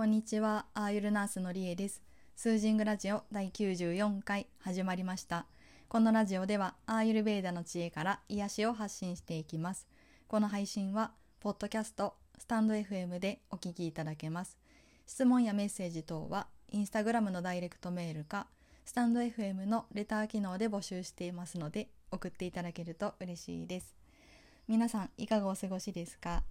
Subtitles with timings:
[0.00, 2.00] こんにちは、アーユルナースのりえです。
[2.34, 5.44] スージングラジオ第94回始まりました。
[5.90, 9.86] このラジオでは、アーユルベーダの知恵から癒しを発信していきます。
[10.26, 14.56] この配信は、ポッドキャスト、スタンド FM でお聞きいただけます。
[15.06, 18.46] 質問やメッセージ等は、インスタグラムのダイレクトメールか、
[18.86, 23.94] スタンド FM のレター機能で募集していますので、送っていただけると嬉しいです。
[24.66, 26.42] 皆さん、いかがお過ごしですか？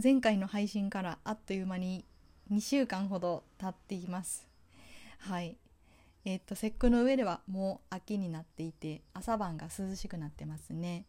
[0.00, 2.04] 前回の配信からあっという間に
[2.50, 4.48] 2週間ほど経っています。
[5.18, 5.56] はい。
[6.24, 11.06] えっ、と節句の上ではもう秋になっていて朝晩が涼しくなってますね。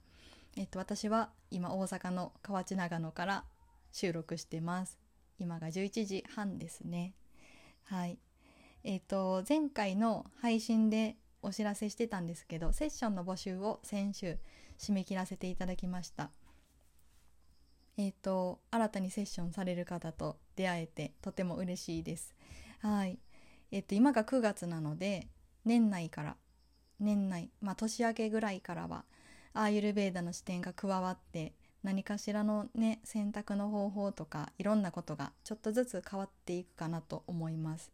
[0.55, 3.43] えっ、と私は今大阪の河内長野から
[3.91, 4.99] 収録してます。
[5.39, 7.15] 今が11時半ですね。
[7.85, 8.19] はい。
[8.83, 14.37] えっ、と前回の配信でお知らせしてたんですけどセッションの募集を先週
[14.77, 16.29] 締め切らせていただきました。
[17.97, 22.35] えーと、新たにセッションされる方と出会えてとても嬉しいです。
[22.79, 23.19] はい、
[23.71, 25.27] えーと、今が9月なので
[25.65, 26.37] 年内から
[26.99, 29.05] 年内、まあ、年明けぐらいからは
[29.53, 31.53] アーユルベーダの視点が加わって
[31.83, 37.91] 何かしらのね選択の方法とかいろんなことがちょっとずつ変わっていくかなと思います。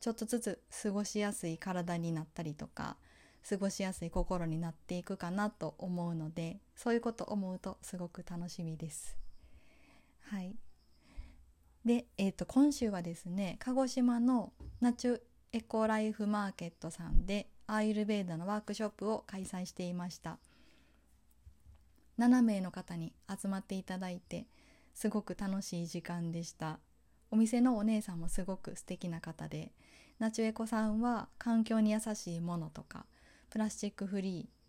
[0.00, 2.98] ちょっとずつ過ごしやすい体になったりとか
[3.48, 9.16] 過ごしやすい心になっていくかなと思うのでそういうこと思うとすごく楽しみです。
[10.24, 10.54] はい
[11.84, 15.20] で、えーと、今週はですね鹿児島のナチュ
[15.52, 20.38] エコライフマーケットさんでアーユルベーダのワークショップを開催していました。
[22.18, 24.46] 7名の方に集まっていただいて
[24.94, 26.78] すごく楽しい時間でした。
[27.30, 29.72] お店のお姉さんもすごく素敵な方で
[30.18, 33.06] ナチュエコさんは環境に優しいものとか
[33.50, 34.63] プラスチックフリー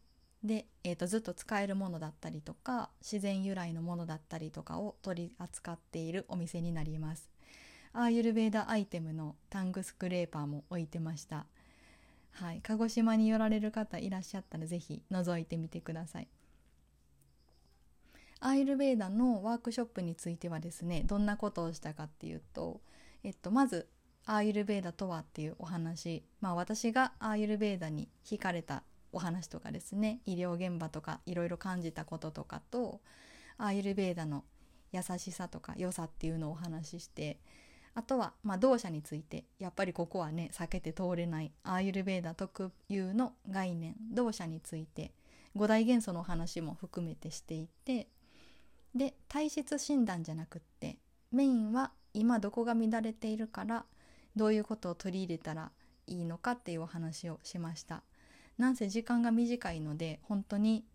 [0.46, 7.30] で、えーと、ずっと使えるものだったりとか自然由来のものだったりとかを取り扱っているお店になります。
[7.94, 11.46] アーユルベーダアイテムのタングスクレーパーも置いてました。
[12.32, 12.60] はい。
[12.62, 16.28] 鹿児島に寄られる方いらっしゃったら是非覗いてみてください。
[18.42, 22.82] アーユルベーダのワークショップについてはですねどんなことをしたかっていうと、
[23.24, 23.88] えっと、まず
[24.26, 28.84] アーユルベーダとはっていうお話、まあ、私がアーユルベーダに惹かれた
[29.16, 33.00] お話とかですね医療現場とかいろいろ感じたこととかと
[33.58, 34.44] アーユルベーダの
[34.92, 37.40] 優しさとか良さっていうのをお話しして
[37.94, 45.14] あとは、まあ、同社についてやっぱりここはね避けて通れないアーユルベーダ特有の概念同社について
[45.56, 48.10] 五大元素のお話も含めてしていて
[48.94, 50.98] で体質診断じゃなくって
[51.32, 53.86] メインは今どこが乱れているから
[54.36, 55.72] どういうことを取り入れたら
[56.08, 58.04] いいのかっていうお話をしました。
[58.58, 60.86] なんせ時間が短いので本当に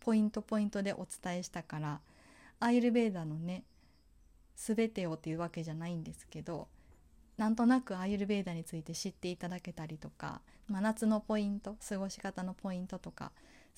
[0.00, 2.00] ポイントポイントでお伝えしたから
[2.60, 3.62] アイルベーダのね
[4.56, 6.68] 全てをっていうわけじゃないんですけど
[7.36, 13.30] なんとなくアイルベーダについて知っていただけたりとか、まあ、夏のポイント過ごし方のポイントとか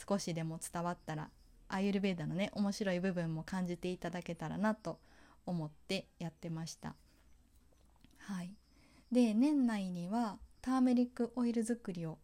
[0.09, 1.29] 少しでも伝わったら
[1.69, 4.99] アイルベーダのね面白い部分も感じていただけたらなと
[5.45, 6.95] 思ってやってました。
[8.19, 8.51] はい
[9.13, 12.19] で年内にはターメリックオイル作りを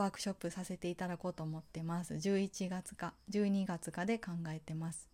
[0.00, 2.14] ワークショップさせていただこうと思ってます。
[2.14, 5.08] 11月か12月かで考えてます。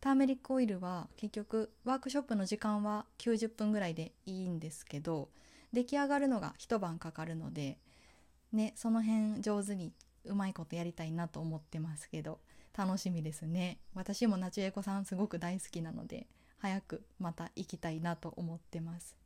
[0.00, 5.28] ターメリックオイルは結局ワークショップの時間は90分ぐらいでいいんですけど
[5.72, 7.78] 出来上がるのが一晩かかるので
[8.52, 9.92] ねその辺上手に
[10.24, 12.40] うまいことやりたいなと思ってますけど
[12.76, 13.78] 楽しみですね。
[13.94, 16.26] 私もナチュエコさんすごく大好きなので
[16.58, 19.16] 早くまた行きたいなと思ってます。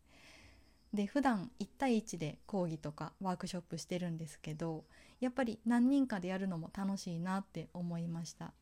[0.93, 4.85] で普段1対1で講義とかワークショップしてるんですけど
[5.21, 8.53] やっぱり何人かでやるのも楽しいなって思いました。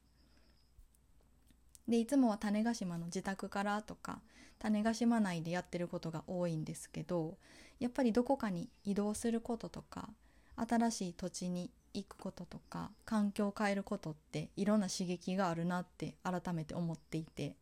[1.87, 4.21] でいつもは種子島の自宅からとか
[4.59, 7.39] 種子島内でやってることが多いんですけど
[7.81, 10.11] やっぱりどこかに移動することとか
[10.57, 17.57] 新しい土地に行くこととか環境を変えることっていろんな刺激があるなって改めて思っていて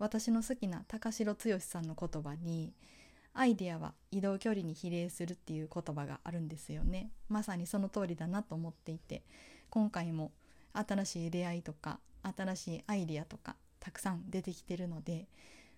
[0.00, 2.72] 私の好きな高城剛さんの言葉に
[3.32, 7.10] 「アイデアは移動距離に比例するっていう言葉があるんですよね。
[7.28, 9.22] まさにその通りだなと思っていて
[9.70, 10.32] 今回も
[10.72, 15.28] 新しい出会いとか新しいアイデアとかたくさん出てきてるので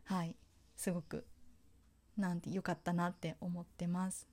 [0.04, 0.34] はい
[0.76, 1.24] すごく
[2.16, 4.28] なんて良かったなって思ってます。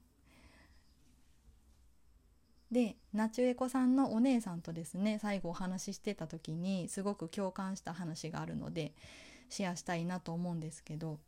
[2.72, 8.94] でナチュエコさんのお姉さんとですね最後お話ししてた時にすごく共感した話があるので
[9.50, 11.20] シェアしたいなと思うんですけど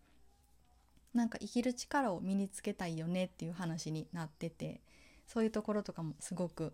[1.13, 4.81] なんか生きる力を身につけたいよねっていう話になってて
[5.27, 6.73] そういうところとかもすごく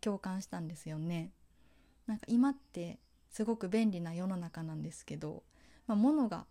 [0.00, 1.32] 共感したんですよね。
[2.06, 2.98] なんか今って
[3.30, 5.42] すごく便利な世の中なんですけど、
[5.86, 6.46] まあ、物が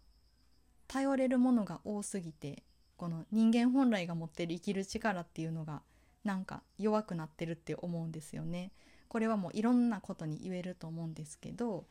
[0.88, 2.64] 頼れるものが多すぎて
[2.98, 5.82] この人間本来が持ってる生きる力っていうのが
[6.24, 8.72] なんか弱くなってるって思うんですよね。
[9.08, 11.86] これはもういろんなことに言えると思うんですけど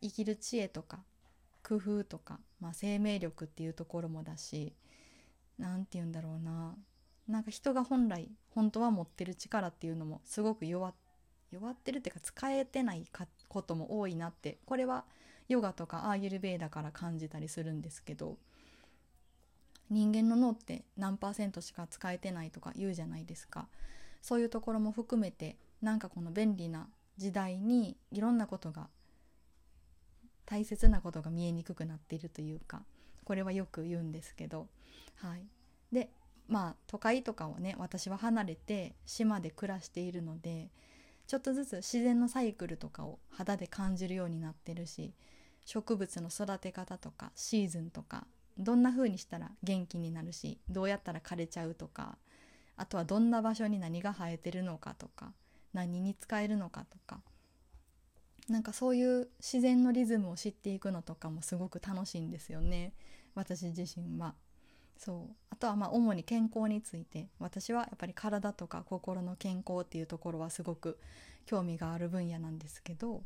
[0.00, 1.02] 生きる知恵とか
[1.66, 4.74] 工夫とか、まあ、生命力っていうところもだし
[5.58, 6.76] 何て言うんだろうな。
[7.26, 10.92] なんか人が本来本当は持ってる力っていうのもすごく弱
[11.50, 13.06] 弱ってるっていうか使えてない
[13.48, 14.58] ことも多いなって。
[14.66, 15.04] これは
[15.48, 18.38] ヨガとかアーユルベーダから感じたりするんですけど
[19.90, 23.68] 人間の脳って何パーセントしか使えてないとか言うじゃないですか。
[24.20, 28.88] そういうところも含めてなんかこの便利な時代にいろんなことが
[30.46, 32.82] 大切なことが見えにくくなっているというか
[33.24, 34.68] これはよく言うんですけど
[35.16, 35.46] はい。
[35.92, 36.10] で
[36.48, 40.70] まあ都会とかをね私は離れて島で暮らしているので
[41.26, 45.14] ちょっとずつ自然のサイクルとかを肌で感じるようになってるし
[45.64, 48.26] 植物の育て方とかシーズンとか
[48.58, 52.18] どんな風にしたら元気になるしどうやったら枯れちゃうとか
[52.76, 55.32] あとはどんな場所に何が生えてるのかとか
[55.72, 57.20] 何に使えるのかとか
[58.48, 62.92] なんかそういう自然のリズムを知っていくのとかもすごく楽しいんですよね。
[63.34, 64.34] 私自身は。
[64.98, 65.34] そう。
[65.50, 70.98] あとはまあ主に健康について私はやっぱり体とか心の健康っていうところはすごく
[71.46, 73.22] 興味がある分野なんですけど。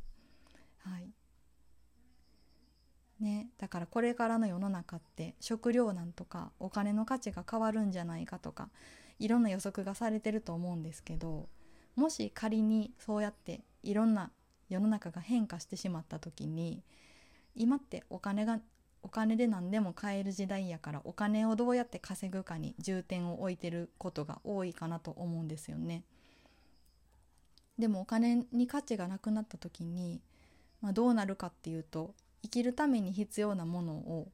[0.78, 1.10] はい。
[3.20, 8.70] ね、だからこれからの世の中って食糧難とかお金の価値が変わるんじゃないかとか
[9.18, 11.48] いろんな予測がされてると思うんですけど
[11.96, 14.30] もし仮にそうやっていろんな
[14.68, 16.82] 世の中が変化してしまった時に
[17.54, 18.60] 今ってお金が
[19.02, 26.02] お金で何でも買える時代やからお金をどうやって稼ぐかに重点を置いてることが多いかなと思うんですよね。
[27.78, 30.20] でもお金に価値がなくなった時に、
[30.80, 32.12] まあ、どうなるかっていうと
[32.42, 34.28] 生きるために必要なものを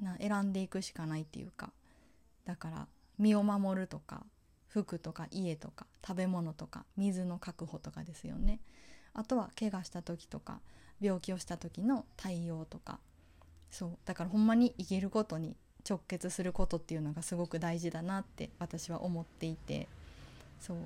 [0.00, 1.72] な選んでいくしかないっていうか
[2.44, 2.86] だから
[3.18, 4.24] 身を守るとか
[4.72, 8.58] 服とか家とか食べ物とか水の確保とかですよね。
[9.12, 10.60] あとは怪我した時とか
[10.98, 12.98] 病気をした時の対応とか。
[13.70, 15.56] そうだからほんまに生きることに
[15.88, 19.88] 直結することっていうのがすごく大事だなって私は思っていて。
[20.60, 20.76] そう。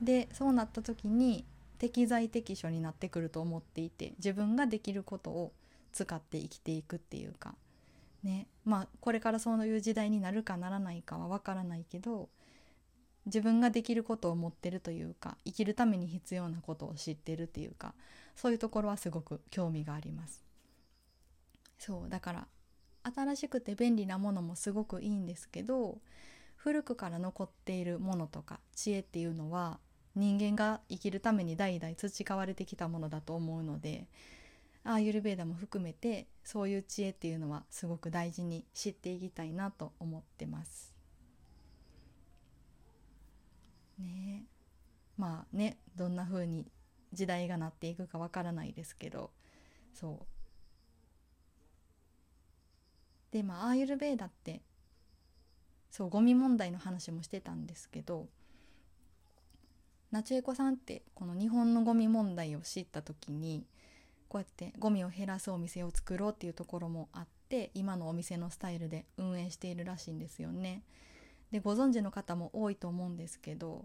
[0.00, 1.44] でそうなった時に
[1.78, 5.52] 適材適所になってくると思っていて自分ができることを
[5.92, 7.54] 使って生きていくっていうか。
[8.22, 8.46] ね。
[8.64, 12.30] まあこれからそういう時代になるかならないかはわからないけど
[13.26, 17.94] 自分ができることを持ってるというか生きるために必要なことを知ってるっていうか
[18.36, 20.42] そういうところはすごく興味があります
[21.78, 22.46] そうだから
[23.14, 25.98] 新しくて便利なものもすごくいいんですけど
[26.56, 29.78] 古くから残っているものとか知恵っていうのは
[30.14, 34.06] 人間が生きるために代々培われてきたものだと思うので
[34.84, 40.93] アーユルベーダも含めてそういう知恵っていうのはすごく大事に知っていきたいなと思ってます。
[43.98, 44.44] ね
[45.16, 46.66] まあねどんな風に
[47.12, 49.30] 時代がなっていくかわからないですけど
[49.92, 50.26] そ
[53.30, 54.62] うでまあアーユルベーダって
[55.90, 58.26] そうゴミ問題の話もしてたんですけど
[60.10, 63.64] ナチュエコさんってこの日本のゴミ問題を知った時に
[64.28, 70.82] こうやってゴミを減らすお店を作ろうっていうところもあって今のお店のスタイルで運営しているらしいんですよね。
[71.54, 73.84] でご存知の方も多いと思うんですけど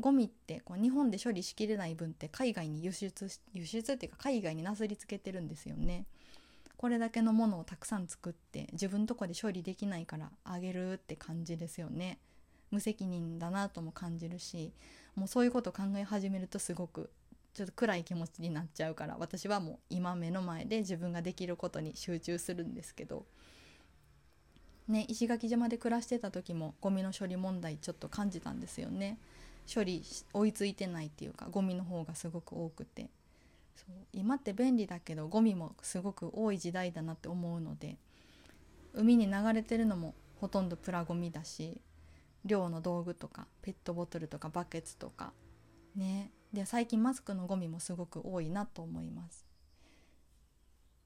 [0.00, 6.06] ゴミってこう日本で処理しきれない分って海外に輸出輸出っていうか海外になすりつけてるんですよね。
[6.78, 12.18] これだけのものをたくさん作って自分とこで処理できないからあげるって感じですよね。
[12.70, 14.72] 無責任だなとも感じるし
[15.16, 17.10] もうそういうこと考え始めるとすごく
[17.52, 23.26] ちょっと暗い気持ちになっちゃうから私はもう今目の前で自分ができることに集中するんですけど
[24.88, 29.18] ね、石垣島で暮らしてた時もゴミの処理問題ちょっと感じたんですよね。
[29.72, 30.02] 処理
[30.32, 33.10] 追いついてないっていうかゴミの方がすごく多くて。
[33.76, 37.96] そう今って便利だけどゴミもすごく多い時代だなって思うので
[38.92, 41.80] 海に流れてるのもほとんどプラゴミだし
[42.44, 45.32] 漁の道具とかペットボトルとかバケツとか
[45.94, 46.32] ね。
[46.52, 49.46] で最近マスクのゴミもすごく多いなと思います。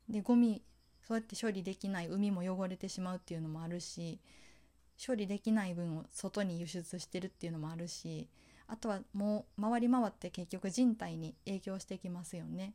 [0.08, 0.62] でゴミ
[1.06, 4.20] そうやって処理できない海も汚れてしまうっていうのもあるし
[5.04, 8.28] 処理できない分を外に輸出してるっていうのもあるし
[8.68, 12.74] あとはもう回り回って結局人体に影響してきますよね。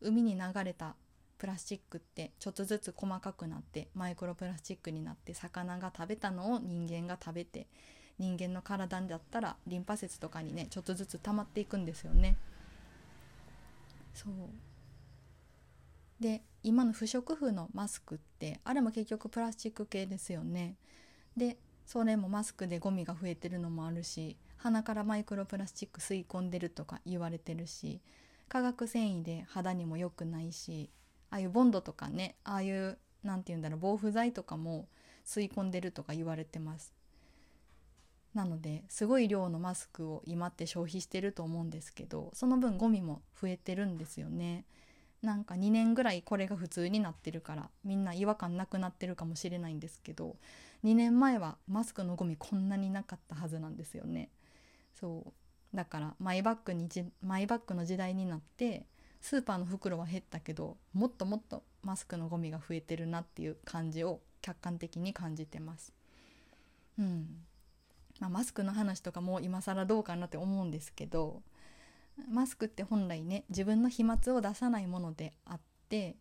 [0.00, 0.96] 海に流れた
[1.38, 7.66] プラスチックってちょっとずつ細かくなってマイクロプラスチックになって魚が食べたのを人間が食べて
[8.18, 12.36] 人間の体だったらリンパ節とかにねちょっとずつ溜まっていくんですよね。
[14.14, 14.34] そう。
[16.18, 20.74] で今の不織布のマスクってあれも結局プラスチック系ですよね。
[21.36, 28.00] でそれもマスクでゴミが増えてるのもあるし鼻からマイクロプラスチック吸い込んでるとか言われてるし
[28.48, 30.90] 化学繊維で肌にも良くないし
[31.30, 34.88] ああいうボンドとかねああいう何て言うんだろう防腐剤とかも
[35.24, 36.92] 吸い込んでるとか言われてます
[38.34, 44.64] なのですごい量のマスクを今って消費してると思うんですけどその分ゴミも増えてるんですよね
[45.22, 50.36] なんか2年ぐらいこれが普通になってるからみんな違和感なくなってるかもしれないんですけど
[50.84, 54.30] 2年前はマスクのゴミこんなになかったはずなんですよね。
[54.94, 55.76] そう。
[55.76, 56.88] だからマイバッグに
[57.22, 58.86] マイバッグの時代になって
[59.20, 65.92] スーパーの袋は減ったけどもっともっとマスクのゴミが増えてるなっていう感じを客観的に感じてます。
[66.98, 67.26] うん。
[68.20, 71.42] まあ、マスクの話とかも今更どうかなって思うんですけど
[72.28, 76.16] マスクって本来ね自分の飛沫を出さないものであって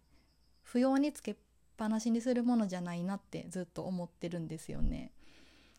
[0.64, 1.36] 不要につけっ
[1.78, 5.12] ぱなしにするものじゃないなってずっと思ってるんですよね。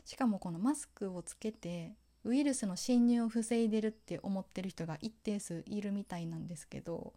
[0.04, 7.12] しかもこのマスクをつけてウイルスの侵入を防いでるって思ってる人が一定数いるみたいなんですけど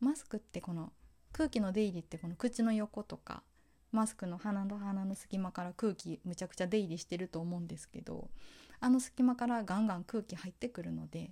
[0.00, 0.92] マスクってこの
[1.32, 3.42] 空気の出入りってこの口の横とか
[3.90, 8.28] マスクの鼻の鼻の隙間から空気むちゃくちゃ出入りしてると思うんですけど
[8.80, 11.30] あの隙間からガンガン空気入ってくるので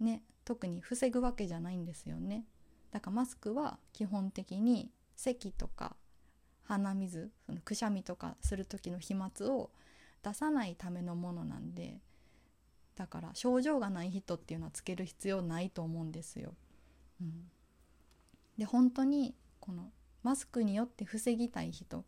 [0.00, 2.44] ね特に防ぐわけじゃないんですよね
[2.90, 5.96] だからマスクは基本的に咳とか
[6.64, 9.70] 鼻水そのくしゃみとかする時の飛沫を
[10.22, 12.00] 出さないためのものなんで
[12.96, 16.54] だから症状がない人っていうのはつける必要ないと思うんですよ。
[17.20, 17.50] うん、
[18.58, 19.90] で本当にこの
[20.22, 22.04] マスクによって防ぎたい人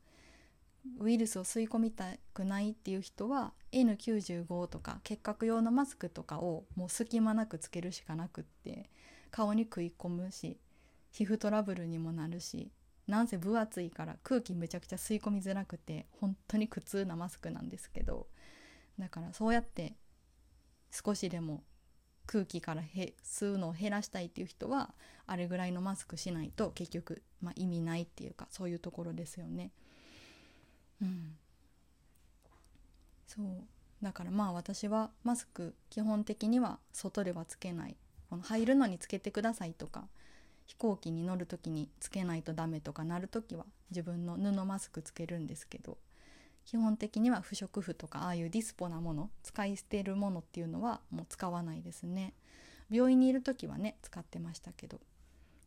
[0.99, 8.91] ウイルスを吸い込みたくないっていう人は N95 とか結核用のマスクとかをもう隙間なくつけるしかなくって
[9.31, 10.59] 顔に食い込むし
[11.11, 12.73] 皮膚トラブルにもなるし
[13.07, 18.27] なんせ分厚いから空気めちゃくちゃ吸い込みづらくて本当に苦痛なマスクなんですけど
[18.99, 19.95] だからそうやって
[20.91, 21.63] 少しでも
[22.27, 24.95] 空気からへ吸うのを減らしたいっていう人は
[25.27, 29.73] あれぐらいのマスクしないと結局、まあ、意味ないっていうかそういうところですよね。
[33.27, 33.47] そう。
[34.03, 37.97] だからまあ私はマスク基本的には外ではつけない。
[38.33, 40.09] この入るのにつけてくださいとか
[40.65, 45.99] 飛行機に乗る時につけないとダメとかなる時は自分の布マスクつけるんですけど
[46.65, 52.33] 基本的には不織布とかああいうディスポなもの使い捨てるものっていうのはもう使わないですね。
[52.91, 54.99] 病院にいる時はね使ってましたけど。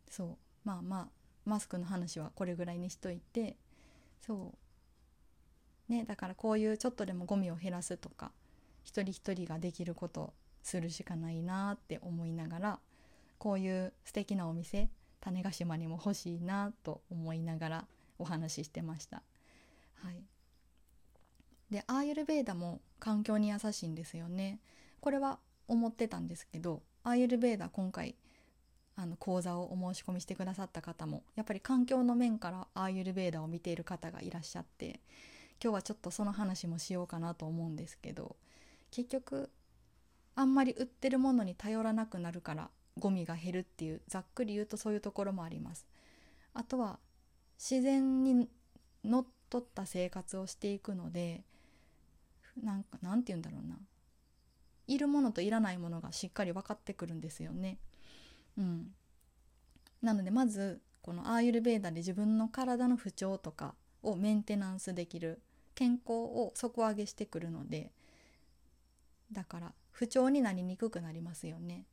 [0.10, 0.38] そう。
[0.64, 1.08] まあまあ
[1.46, 3.58] マスクの話はこれぐらいにしといて。
[4.26, 4.58] そう。
[5.90, 8.32] ねだからこういうちょっとでもゴミを減らすとか
[8.84, 12.80] 一人一人ができることするしかないなって思いながら
[13.38, 14.90] こういう素敵なお店
[15.22, 17.86] 種子島にも欲しいなと思いながら
[18.20, 19.24] お話ししてました。
[19.96, 20.16] はい
[21.70, 24.60] でアーユルベーダも環境に優しいんですよね
[25.02, 28.16] これは思ってたんですけどアーユルベーダ今回
[28.96, 35.00] あの講座をお申し込みしてくださった方もやっぱり環境の面からアーユルベーダを見ている方がいらっしゃって
[35.64, 38.36] 今日はちょっとその話もしようかなと思うんですけど
[38.92, 39.50] 結局
[40.36, 42.70] あんまり売ってるものに頼らなくなるから
[43.00, 45.86] ゴミが減るっていうざっくり言うとそういうところもあります。
[46.54, 47.00] あとは
[47.58, 48.48] 自然に
[49.04, 51.44] のっとった生活をしていくので
[52.62, 53.78] なんかなんて言うんだろうな
[54.88, 57.78] いるものといらないものがしっかり分かってくるんですよね。
[58.58, 58.94] うん、
[60.02, 65.42] なのでまずこのアーユルベーダで自分の体の不調とかをメンテナンスできる
[65.74, 67.92] 健康を底上げしてくるので
[69.32, 71.86] だから不調になりにくくなりますよね。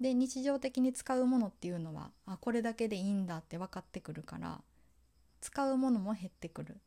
[0.00, 4.62] で日常的に使うものっていうのはあこれだけでいいんだって分かってくるから
[5.40, 6.80] 使うものも減ってくる。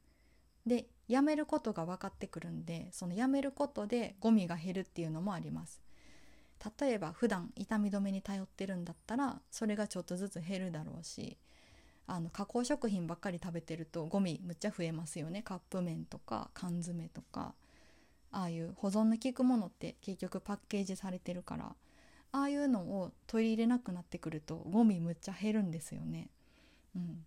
[0.65, 5.81] でやめることが分かってくるんでそのやめることでゴミが減るっていうのもあります
[6.79, 11.37] 例えば普段痛み止めに頼ってるんだったらそれがちょっとずつ減るだろうし
[12.05, 15.41] あの加工食品ばっかり食べてるとゴミむっちゃ増えますよね。
[15.41, 17.53] カップ麺とか缶詰とか。
[18.35, 21.75] ああいう保存の効くものって結局パッケージされてるから。
[22.33, 26.29] ああいうのを取り入れなくなってくるとゴミむっちゃ減るんですよね。
[26.95, 27.25] うん、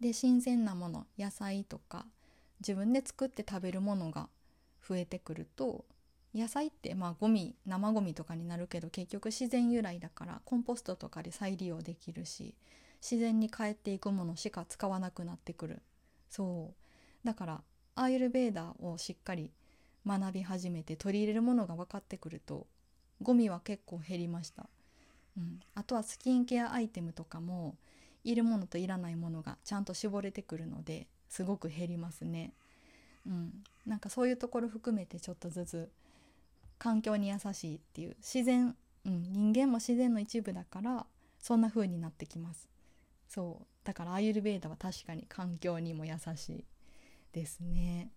[0.00, 2.04] で新鮮なもの野菜とか
[2.60, 4.28] 自分で作って食べるものが
[4.86, 5.84] 増えてくると
[6.34, 12.54] 野菜ってまあゴミ生ゴミとかになるけど結局自然由来だからコンポストとかで再利用できるし
[13.00, 15.82] 自然に帰っていくものしか使わなくなってくる。
[16.30, 17.26] そう。
[17.26, 17.62] だから
[17.96, 19.50] アーユルベーダーをしっかり
[20.06, 22.66] 学び始めて取り入れるものが分かってくると
[23.20, 24.68] ゴミは結構減りました、
[25.36, 27.74] うん、あとはスキンケアアイテムとかも
[28.22, 32.52] いるものといらないものがちゃんと絞れてくるのですごく減りますね。
[33.26, 35.90] うん、なんかそういうところ含めてちょっとずつ
[36.78, 41.06] 環境に優しいっていう自然、うん、人間も自然の一部だから
[41.40, 42.68] そんな風になってきます。
[43.28, 43.66] そう。
[43.84, 46.64] だからアーユルベーダは確かに環境にも優しい
[47.32, 48.10] ですね。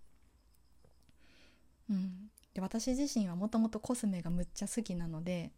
[1.90, 2.32] うん。
[2.54, 5.52] で私自身はもともとコスメがむっちゃ好きなので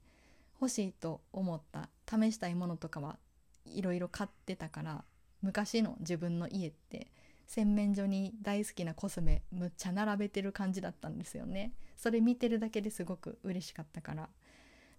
[0.60, 3.18] 欲しいと思った試したいものとかは
[3.66, 5.04] いろいろ買ってたから
[5.42, 7.08] 昔の自分の家って
[7.48, 11.74] 洗面所に大好きなコスメむっちゃ並べてる感じだったんですよね。
[11.98, 14.30] それ見てるだけですごく嬉しかったから。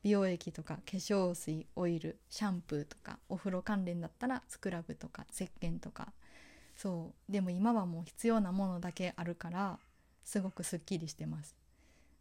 [0.02, 6.12] 美容液とか化粧水オイルシャンプーとかお風呂関連だったらスクラブとか石鹸とか。
[6.76, 7.32] そう。
[7.32, 9.78] でも今はもう必要なものだけあるから
[10.24, 11.54] すごくすっきりしてます。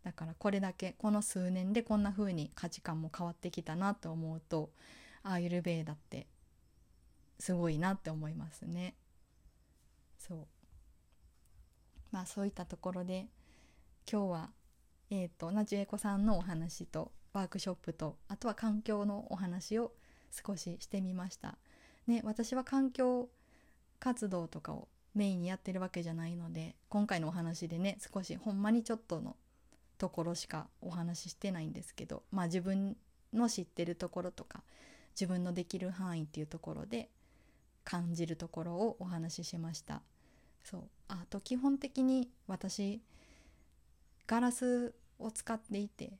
[0.03, 4.71] だからこれだけこの数年でこんな風に価値観も変わってきたなと思うと
[5.23, 6.27] アーユルベーダって
[7.39, 8.95] すごいなって思いますね。
[10.19, 10.47] そう。
[12.11, 13.27] まあそういったところで
[14.11, 14.49] 今日は
[15.09, 19.93] えっ、ー、とナチュエコさんのお話とワークショップとあとは環境のお話を
[20.31, 21.57] 少ししてみました。
[22.07, 23.29] ね私は環境
[23.99, 29.35] 活動とかをメインにやってるわけじゃないので今回のお話でね少しほんまにちょっとの
[29.97, 32.95] ところしかお話ししてないんですけどまあ自分
[33.33, 34.63] の知ってるところとか
[35.13, 37.09] 自分のできる範囲っていうところで
[37.83, 40.01] 感じるところをお話ししました
[40.63, 43.01] そうあと基本的に私
[44.27, 46.13] ガラスを使っていて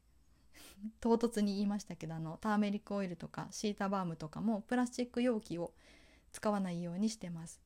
[0.99, 5.71] 唐突に言いましたけどあのターメリックオイルとかシータバームとかもプラスチック容器を
[6.31, 7.61] 使わないようにしてます。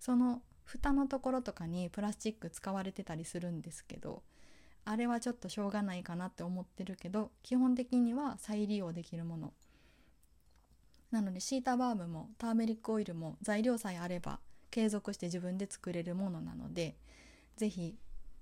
[0.00, 4.22] その蓋のところとかにプラスチック使われてたりするんですけど
[4.84, 9.52] あれはちょっとしょうがないかなって思ってるけど基本的には再利用できるもの。
[11.10, 14.40] なのでシータバームもターメリックオイルも材料さえあれば
[14.70, 16.96] 継続して自分で作れるものなので
[17.56, 17.96] 是非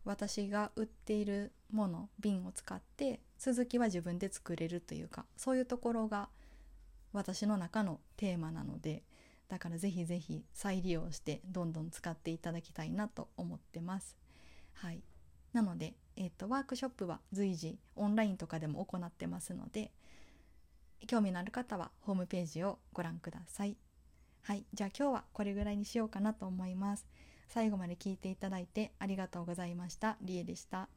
[0.05, 6.29] 私が売っているもの瓶を使って続きは自分で作れるというかそういうところが
[7.13, 9.03] 私の中のテーマなので
[9.49, 14.17] だからぜひぜひ再利用してどんどん使っていただきたいなと思ってます。
[14.75, 15.01] はい、
[15.53, 19.93] なので、えーとワークショップは随時オンラインとかでも行ってますので
[21.07, 23.77] 興味のある方はホームページをご覧ください。
[24.43, 27.07] はい、じゃあ今日はこれぐらいにしようかなと思います。
[27.49, 30.17] 最後まで聞いていただいてありがとうございました。
[30.23, 30.89] りえでした。